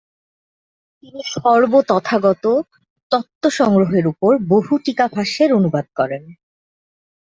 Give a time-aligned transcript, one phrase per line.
[1.03, 6.33] তিনি সর্বতথাগততত্ত্বসংগ্রহের ওপর বহু টীকাভাষ্যের অনুবাদ করেন।